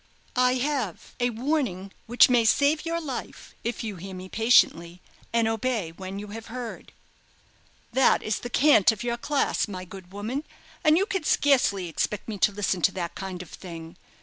[0.39, 4.99] "I have a warning which may save your life if you hear me patiently,
[5.31, 6.91] and obey when you have heard."
[7.93, 10.43] "That is the cant of your class, my good woman;
[10.83, 13.95] and you can scarcely expect me to listen to that kind of thing.